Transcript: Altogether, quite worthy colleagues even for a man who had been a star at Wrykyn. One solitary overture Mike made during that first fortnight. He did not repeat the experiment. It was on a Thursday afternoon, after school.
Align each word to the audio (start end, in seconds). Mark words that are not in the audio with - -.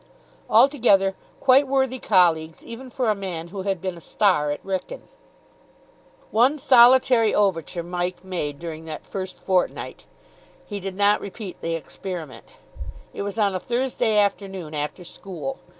Altogether, 0.49 1.13
quite 1.39 1.67
worthy 1.67 1.99
colleagues 1.99 2.63
even 2.63 2.89
for 2.89 3.11
a 3.11 3.13
man 3.13 3.49
who 3.49 3.61
had 3.61 3.79
been 3.79 3.95
a 3.95 4.01
star 4.01 4.49
at 4.49 4.63
Wrykyn. 4.65 5.01
One 6.31 6.57
solitary 6.57 7.35
overture 7.35 7.83
Mike 7.83 8.23
made 8.23 8.57
during 8.57 8.85
that 8.85 9.05
first 9.05 9.37
fortnight. 9.39 10.05
He 10.65 10.79
did 10.79 10.95
not 10.95 11.21
repeat 11.21 11.61
the 11.61 11.75
experiment. 11.75 12.47
It 13.13 13.21
was 13.21 13.37
on 13.37 13.53
a 13.53 13.59
Thursday 13.59 14.17
afternoon, 14.17 14.73
after 14.73 15.03
school. 15.03 15.59